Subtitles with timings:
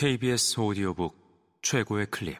[0.00, 2.38] KBS 오디오북 최고의 클립.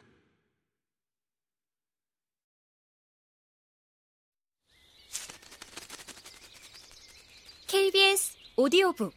[7.67, 9.13] KBS 오디오북.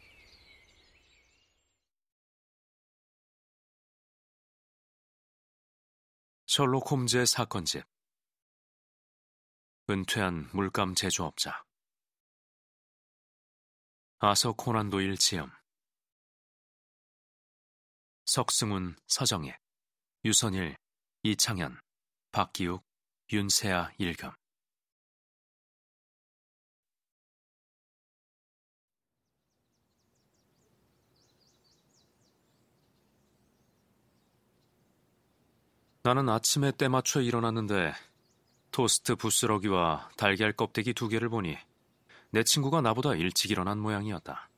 [6.45, 7.83] 셜록 홈즈의 사건집.
[9.89, 11.65] 은퇴한 물감 제조업자.
[14.19, 15.49] 아서 코난 도일 지음
[18.25, 19.57] 석승훈 서정혜
[20.25, 20.75] 유선일
[21.23, 21.79] 이창현
[22.31, 22.83] 박기욱
[23.31, 24.31] 윤세아 일금
[36.01, 37.93] 나는 아침에 때 맞춰 일어났는데
[38.71, 41.57] 토스트 부스러기와 달걀 껍데기 두 개를 보니
[42.29, 44.49] 내 친구가 나보다 일찍 일어난 모양이었다.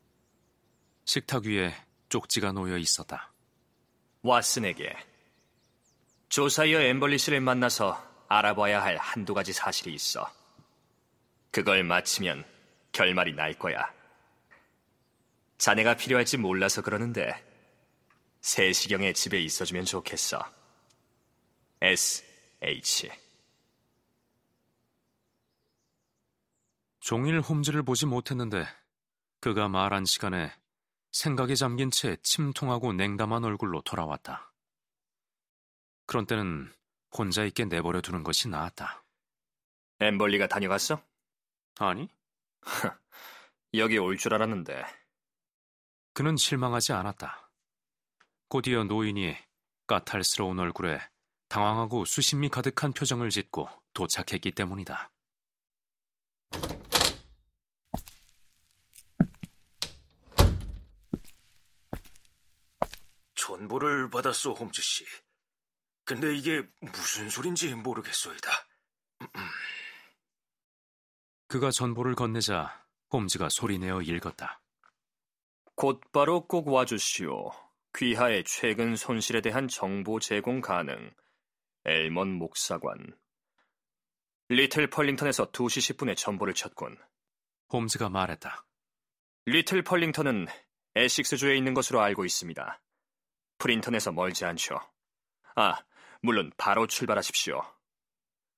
[1.06, 1.74] 식탁 위에
[2.10, 3.32] 쪽지가 놓여 있었다.
[4.28, 4.96] 왓슨에게
[6.30, 10.30] 조사이어 엠벌리 씨를 만나서 알아봐야 할 한두 가지 사실이 있어.
[11.52, 12.46] 그걸 마치면
[12.92, 13.92] 결말이 날 거야.
[15.58, 17.34] 자네가 필요할지 몰라서 그러는데
[18.42, 20.44] 3시경에 집에 있어주면 좋겠어.
[21.82, 22.24] S.
[22.62, 23.10] H.
[27.00, 28.68] 종일 홈즈를 보지 못했는데
[29.40, 30.52] 그가 말한 시간에
[31.18, 34.54] 생각에 잠긴 채 침통하고 냉담한 얼굴로 돌아왔다.
[36.06, 36.72] 그런 때는
[37.12, 39.04] 혼자 있게 내버려 두는 것이 나았다.
[40.00, 41.02] 엠벌리가 다녀갔어?
[41.80, 42.08] 아니,
[43.74, 44.86] 여기 올 줄 알았는데
[46.14, 47.50] 그는 실망하지 않았다.
[48.50, 49.36] 곧이어 노인이
[49.88, 51.00] 까탈스러운 얼굴에
[51.50, 55.12] 당황하고 수심이 가득한 표정을 짓고 도착했기 때문이다.
[63.68, 65.06] 전보를 받았소, 홈즈 씨.
[66.06, 68.50] 근데 이게 무슨 소린지 모르겠소이다.
[71.48, 74.62] 그가 전보를 건네자 홈즈가 소리내어 읽었다.
[75.76, 77.52] 곧바로 꼭 와주시오.
[77.98, 81.14] 귀하의 최근 손실에 대한 정보 제공 가능.
[81.86, 83.18] 엘먼 목사관.
[84.50, 86.98] 리틀 펄링턴에서 2시 10분에 전보를 쳤군.
[87.72, 88.66] 홈즈가 말했다.
[89.46, 90.48] 리틀 펄링턴은
[90.96, 92.82] 에식스주에 있는 것으로 알고 있습니다.
[93.58, 94.80] 프린턴에서 멀지 않죠.
[95.56, 95.78] 아,
[96.22, 97.62] 물론 바로 출발하십시오.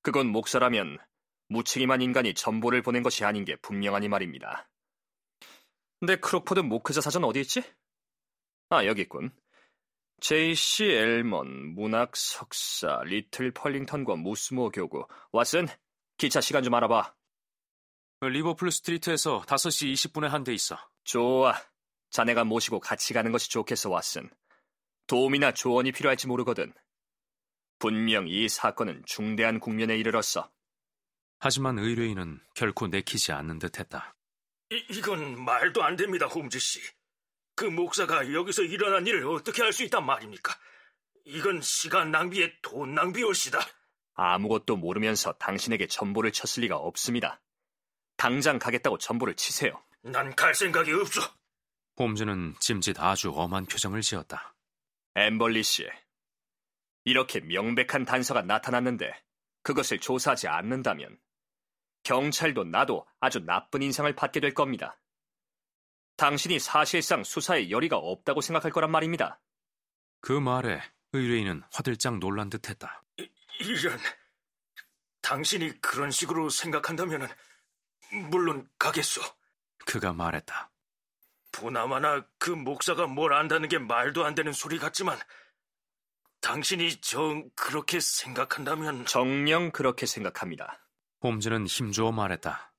[0.01, 0.97] 그건 목사라면
[1.49, 4.69] 무책임한 인간이 전보를 보낸 것이 아닌 게 분명하니 말입니다.
[5.99, 7.63] 근데 크로포드 목회자 사전 어디 있지?
[8.69, 9.31] 아, 여기 있군.
[10.21, 10.85] J.C.
[10.85, 15.07] 엘먼, 문학 석사, 리틀 펄링턴과 무스모 교구.
[15.33, 15.67] 왓슨,
[16.17, 17.15] 기차 시간 좀 알아봐.
[18.21, 20.77] 리버풀 스트리트에서 5시 20분에 한 대 있어.
[21.05, 21.53] 좋아.
[22.11, 24.29] 자네가 모시고 같이 가는 것이 좋겠어, 왓슨.
[25.09, 26.71] 도움이나 조언이 필요할지 모르거든.
[27.79, 30.49] 분명 이 사건은 중대한 국면에 이르렀어.
[31.39, 34.13] 하지만 의뢰인은 결코 내키지 않는 듯했다.
[34.71, 36.79] 이, 이건 말도 안 됩니다, 홈즈 씨.
[37.55, 40.53] 그 목사가 여기서 일어난 일을 어떻게 할 수 있단 말입니까?
[41.25, 43.59] 이건 시간 낭비에 돈 낭비 올시다.
[44.13, 47.41] 아무것도 모르면서 당신에게 전보를 쳤을 리가 없습니다.
[48.17, 49.81] 당장 가겠다고 전보를 치세요.
[50.03, 51.21] 난 갈 생각이 없어.
[51.97, 54.53] 홈즈는 짐짓 아주 엄한 표정을 지었다.
[55.19, 55.87] 엠벌리 씨.
[57.03, 59.11] 이렇게 명백한 단서가 나타났는데
[59.63, 61.19] 그것을 조사하지 않는다면
[62.03, 64.99] 경찰도 나도 아주 나쁜 인상을 받게 될 겁니다.
[66.17, 69.41] 당신이 사실상 수사에 열의가 없다고 생각할 거란 말입니다.
[70.21, 70.81] 그 말에
[71.13, 73.03] 의뢰인은 화들짝 놀란 듯했다.
[73.17, 73.29] 이,
[73.61, 73.97] 이런
[75.21, 77.27] 당신이 그런 식으로 생각한다면
[78.29, 79.21] 물론 가겠소.
[79.85, 80.71] 그가 말했다.
[81.59, 85.17] 보나마나 그 목사가 뭘 안다는 게 말도 안 되는 소리 같지만
[86.41, 90.79] 당신이 정 그렇게 생각한다면 정녕 그렇게 생각합니다.
[91.21, 92.73] 홈즈는 힘주어 말했다.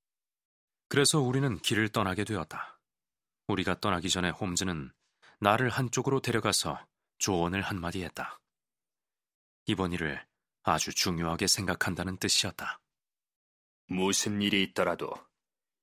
[0.88, 2.80] 그래서 우리는 길을 떠나게 되었다.
[3.48, 4.90] 우리가 떠나기 전에 홈즈는
[5.40, 6.78] 나를 한쪽으로 데려가서
[7.18, 8.40] 조언을 한마디 했다.
[9.66, 10.24] 이번 일을
[10.62, 12.80] 아주 중요하게 생각한다는 뜻이었다.
[13.86, 15.12] 무슨 일이 있더라도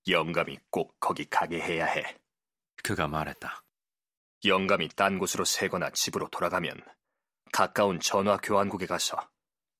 [0.08, 2.18] 영감이 꼭 거기 가게 해야 해.
[2.84, 3.64] 그가 말했다.
[4.46, 6.80] 영감이 딴 곳으로 새거나 집으로 돌아가면
[7.52, 9.30] 가까운 전화 교환국에 가서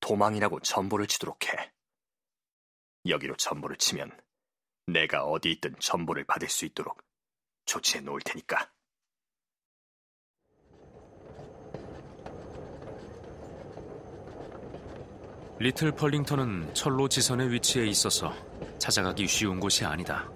[0.00, 1.72] 도망이라고 전보를 치도록 해.
[3.06, 4.10] 여기로 전보를 치면
[4.86, 7.02] 내가 어디 있든 전보를 받을 수 있도록
[7.66, 8.70] 조치해 놓을 테니까.
[15.60, 18.32] 리틀 펄링턴은 철로 지선의 위치에 있어서
[18.78, 20.30] 찾아가기 쉬운 곳이 아니다.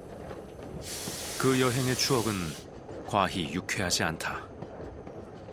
[1.42, 2.34] 그 여행의 추억은
[3.08, 4.46] 과히 유쾌하지 않다.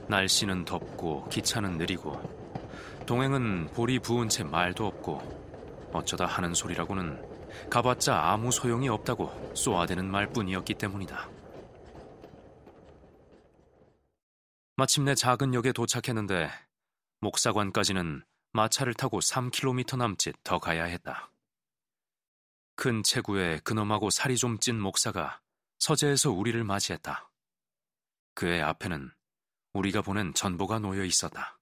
[0.08, 2.14] 날씨는 덥고 기차는 느리고
[3.08, 10.76] 동행은 볼이 부은 채 말도 없고 어쩌다 하는 소리라고는 가봤자 아무 소용이 없다고 쏘아대는 말뿐이었기
[10.76, 11.28] 때문이다.
[14.76, 16.52] 마침내 작은 역에 도착했는데
[17.22, 21.32] 목사관까지는 마차를 타고 3km 남짓 더 가야 했다.
[22.76, 25.42] 큰 체구에 그놈하고 살이 좀 찐 목사가
[25.80, 27.30] 서재에서 우리를 맞이했다.
[28.34, 29.12] 그의 앞에는
[29.74, 31.58] 우리가 보낸 전보가 놓여 있었다.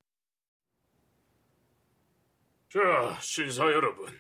[2.70, 4.18] 자, 신사 여러분,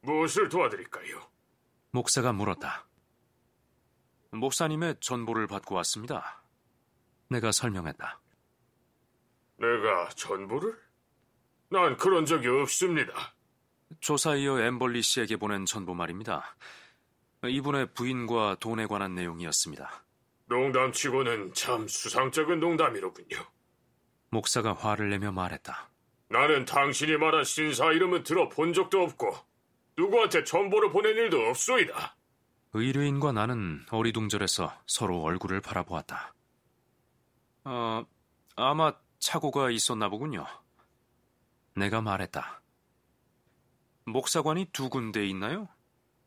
[0.00, 1.28] 무엇을 도와드릴까요?
[1.90, 2.88] 목사가 물었다.
[4.30, 6.42] 목사님의 전보를 받고 왔습니다.
[7.28, 8.20] 내가 설명했다.
[9.58, 10.78] 내가 전부를?
[11.70, 13.34] 난 그런 적이 없습니다.
[14.00, 16.56] 조사이어 엠벌리 씨에게 보낸 전보 말입니다.
[17.48, 20.04] 이분의 부인과 돈에 관한 내용이었습니다.
[20.46, 23.38] 농담치고는 참 수상쩍은 농담이로군요.
[24.30, 25.90] 목사가 화를 내며 말했다.
[26.28, 29.36] 나는 당신이 말한 신사 이름은 들어본 적도 없고
[29.96, 32.16] 누구한테 전보를 보낸 일도 없소이다.
[32.74, 36.34] 의뢰인과 나는 어리둥절해서 서로 얼굴을 바라보았다.
[37.64, 38.04] 어,
[38.56, 40.46] 아마 착오가 있었나 보군요.
[41.74, 42.60] 내가 말했다.
[44.04, 45.68] 목사관이 두 군데 있나요?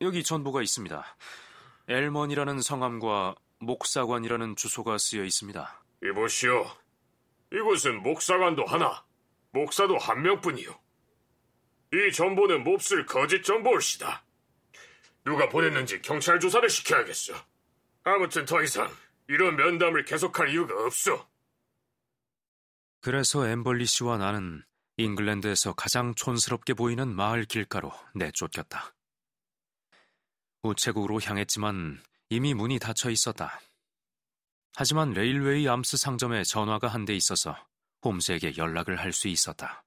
[0.01, 1.03] 여기 전보가 있습니다.
[1.87, 5.83] 엘먼이라는 성함과 목사관이라는 주소가 쓰여 있습니다.
[6.03, 6.65] 이보시오.
[7.51, 9.03] 이곳은 목사관도 하나,
[9.51, 10.79] 목사도 한 명뿐이요.
[11.93, 14.23] 이 정보는 몹쓸 거짓 정보일시다.
[15.25, 17.33] 누가 보냈는지 경찰 조사를 시켜야겠어.
[18.03, 18.89] 아무튼 더 이상
[19.27, 21.27] 이런 면담을 계속할 이유가 없어.
[23.01, 24.63] 그래서 엠벌리 씨와 나는
[24.97, 28.93] 잉글랜드에서 가장 촌스럽게 보이는 마을 길가로 내쫓겼다.
[30.63, 33.59] 우체국으로 향했지만 이미 문이 닫혀 있었다.
[34.75, 37.55] 하지만 레일웨이 암스 상점에 전화가 한 대 있어서
[38.03, 39.83] 홈즈에게 연락을 할 수 있었다.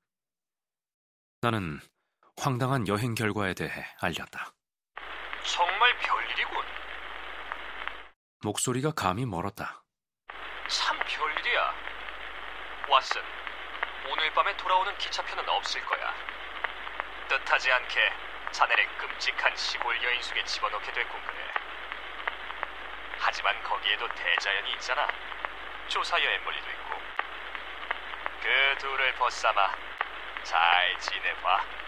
[1.40, 1.80] 나는
[2.36, 4.52] 황당한 여행 결과에 대해 알렸다.
[5.44, 6.56] 정말 별일이군.
[8.42, 9.82] 목소리가 감이 멀었다.
[10.69, 11.74] 참 별일이야.
[12.88, 13.20] 왓슨,
[14.10, 16.14] 오늘 밤에 돌아오는 기차표는 없을 거야.
[17.28, 18.00] 뜻하지 않게
[18.52, 21.38] 자네를 끔찍한 시골 여인 속에 집어넣게 됐군 그래.
[23.19, 25.08] 하지만 거기에도 대자연이 있잖아.
[25.88, 27.02] 조사여 엠벌리도 있고.
[28.43, 29.75] 그 둘을 벗삼아
[30.44, 31.81] 잘 지내봐.